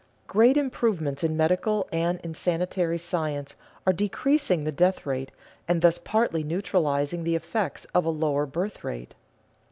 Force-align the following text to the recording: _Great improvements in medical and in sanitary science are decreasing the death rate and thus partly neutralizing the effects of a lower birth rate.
_Great 0.27 0.57
improvements 0.57 1.23
in 1.23 1.37
medical 1.37 1.87
and 1.91 2.19
in 2.21 2.33
sanitary 2.33 2.97
science 2.97 3.55
are 3.85 3.93
decreasing 3.93 4.63
the 4.63 4.71
death 4.71 5.05
rate 5.05 5.31
and 5.67 5.83
thus 5.83 5.99
partly 5.99 6.43
neutralizing 6.43 7.23
the 7.23 7.35
effects 7.35 7.85
of 7.93 8.03
a 8.03 8.09
lower 8.09 8.47
birth 8.47 8.83
rate. 8.83 9.13